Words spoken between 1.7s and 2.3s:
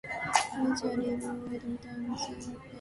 and